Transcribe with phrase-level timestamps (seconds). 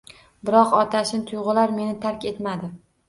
[0.49, 2.73] Biroq otashin tuyg‘ular meni tark etmadi